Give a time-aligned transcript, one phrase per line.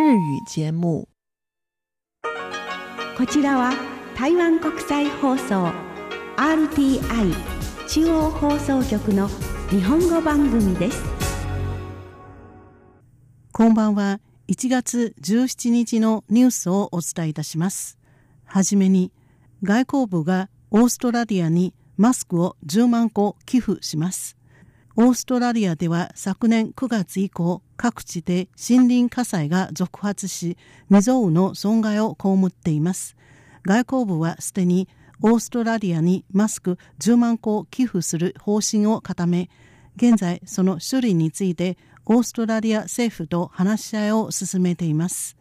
[0.00, 1.08] 日语节目。
[3.18, 3.74] こちらは
[4.16, 5.70] 台湾国際放送
[6.36, 7.34] RTI
[7.86, 9.28] 中央放送局の
[9.68, 11.02] 日本語番組です。
[13.52, 14.20] こんばんは。
[14.48, 17.98] 1月17日のニュースをお伝えいたします。
[18.46, 19.12] はじめに、
[19.62, 24.39] 外交部がオーストラリアにマスクを10万個寄付します。
[24.96, 30.56] オーストラリアでは昨年9月以降、各地で森林火災が続発し、
[30.88, 33.16] 未曾有の損害を被っています。
[33.64, 34.88] 外交部はすでに
[35.22, 39.48] オーストラリアにマスク10万個を寄付する方針を固め、
[39.94, 45.36] 現在その処理についてオーストラリア政府と話し合いを進めています。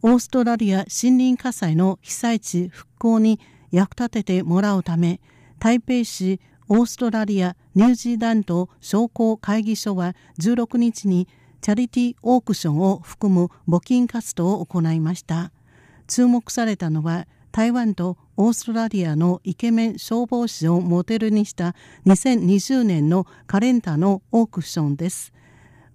[0.00, 3.38] オーストラリア森林火災の被災地復興に
[3.70, 5.20] 役立ててもらうため、
[5.58, 6.40] 台北市
[6.70, 11.26] オーストラリア・ニュージーランド商工会議所は16日に
[11.62, 15.50] チャリティーオークションを含む募金活動を行いました。
[16.06, 21.74] 注目されたのは台湾とオーストラリアのイケメン消防士をモデルにした
[22.06, 25.32] 2020年のカレンダーのオークションです。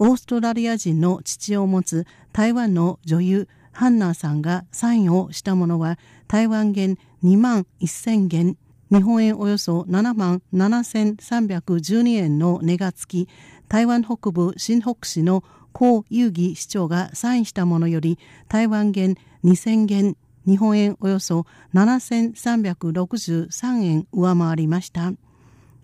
[0.00, 8.56] オーストラリア人の父を持つ台湾の女優ハンナーさんがサインをしたものは台湾元2万1000元
[8.92, 13.28] 日本円およそ7万7312円の値がつき
[13.68, 15.42] 台湾北部新北市の
[15.74, 25.12] 江遊戯市長がサインしたものより台湾元2000元日本円およそ7363円上回りました。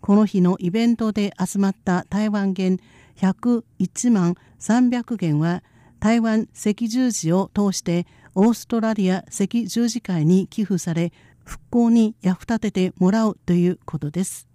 [0.00, 2.78] この日のイベントで集まった台湾元
[3.16, 5.62] 101万300元は
[6.00, 11.12] 台湾赤十字を通してオーストラリア赤十字会に寄付され
[11.48, 14.46] 復興に役立ててもらうということです。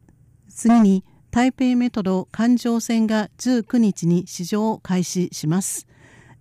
[0.48, 5.88] 次に台北メトロ環状線が19日に試乗を開始します。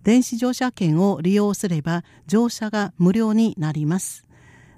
[0.03, 4.25] 電子乗車券を利用すれば乗車が無料になります。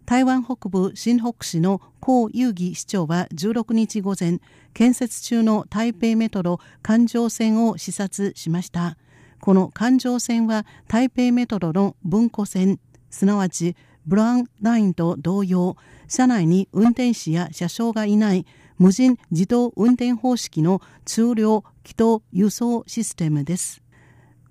[0.06, 4.40] 台湾北部新北市の江遊戯市長は16日午前、
[4.74, 8.98] 建設中の台北メトロ環状線を視察しました。
[9.42, 15.78] この環状線は台北メトロの文庫線、すなわちブランラインと同様、
[16.08, 18.46] 車内に運転士や車掌がいない
[18.78, 23.82] 無人自動運転方式の通量気筒輸送システムです。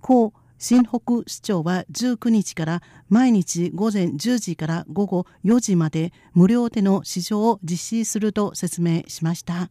[0.02, 9.70] 江新北市長は19日から毎日午前10時から午後4時まで無料での試乗を実施すると説明しました。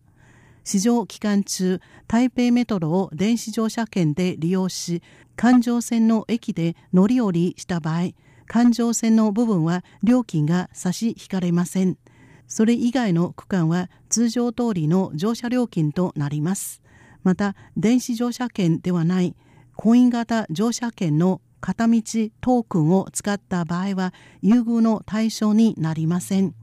[0.64, 5.02] 試乗期間中、台北メトロを電子乗車券で利用し、
[5.36, 8.12] 環状線の駅で乗り降りした場合、
[8.48, 11.98] 環状線の部分は料金が差し引かれません。
[12.48, 16.82] それ以外の区間は通常通りの乗車料金となります。
[17.24, 19.36] また、電子乗車券ではない
[19.76, 22.02] コイン型乗車券の片道
[22.42, 26.54] トークンを使った場合は優遇の対象になりません。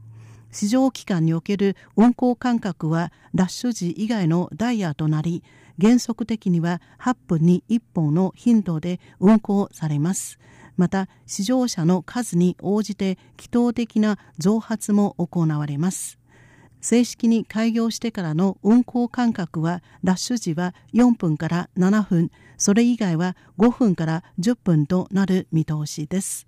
[0.51, 5.43] 市場期間における運行間隔はラッシュ時以外のダイヤとなり、
[5.79, 10.37] 原則的には8分に1本の頻度で運行されます。
[10.77, 16.21] また、市場者の数に応じて祈祷的な増発も行われます。
[16.81, 26.47] 正式に開業してからの運行間隔はラッシュ時は4分から7分それ以外は5分から10分となる見通しです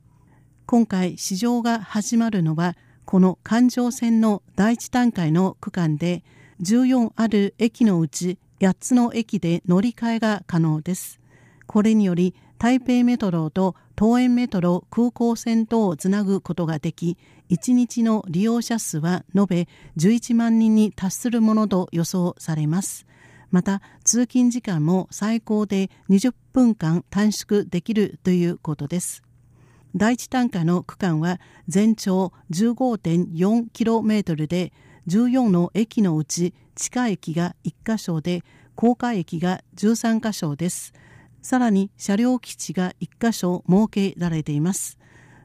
[0.66, 6.24] 今回市場が始まるのはこの環状線の第一段階の区間で
[6.62, 11.20] 14ある駅のうち8つの駅で乗り換えが可能です
[11.68, 17.18] これにより台北メトロと東園メトロ空港線とをつなぐことができ
[17.50, 19.68] 1日の利用者数は延べ
[19.98, 23.06] 11万人に達するものと予想されます。
[23.52, 29.22] また通勤時間も最高で20分間短縮できるということです。
[29.96, 34.74] 第一単価の区間は全長 15.4km で
[35.08, 38.42] 14の駅のうち地下駅が1カ所で
[38.74, 40.94] 高架駅が13カ所です。
[41.44, 44.98] さらに車両基地が1カ所設けられています。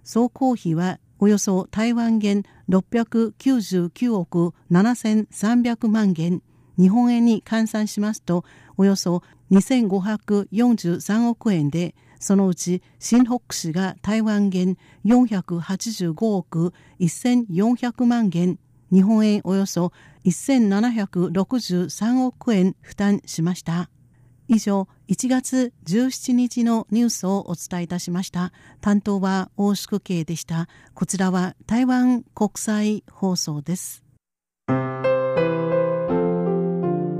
[0.04, 6.40] 総工費はおよそ台湾元699億7300万元、
[6.78, 8.44] 日本円に換算しますと
[8.76, 18.56] およそ2543億円で、そのうち新北市が台湾元485億1400万元、
[18.92, 19.92] 日本円およそ
[20.24, 23.90] 1763億円負担しました。
[24.48, 28.52] 以上、1月17日のニュースをお伝えいたしました。
[28.80, 30.68] 担当は大宿慶でした。
[30.94, 34.07] こちらは台湾国際放送です。